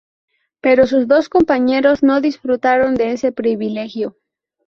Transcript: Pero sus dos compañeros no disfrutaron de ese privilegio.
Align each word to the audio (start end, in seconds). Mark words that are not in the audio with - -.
Pero 0.61 0.87
sus 0.87 1.07
dos 1.07 1.29
compañeros 1.29 2.01
no 2.01 2.21
disfrutaron 2.21 2.95
de 2.95 3.11
ese 3.11 3.31
privilegio. 3.31 4.17